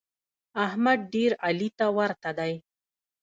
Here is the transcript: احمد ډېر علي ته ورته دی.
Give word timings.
احمد 0.65 0.99
ډېر 1.13 1.31
علي 1.45 1.69
ته 1.77 1.85
ورته 1.97 2.29
دی. 2.39 2.53